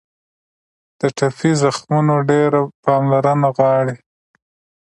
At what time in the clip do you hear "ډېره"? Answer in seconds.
2.29-2.61